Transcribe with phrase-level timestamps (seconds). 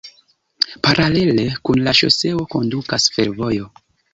[0.87, 3.71] Paralele kun la ŝoseo kondukas fervojo.